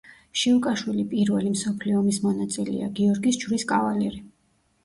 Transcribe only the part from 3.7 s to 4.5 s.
კავალერი.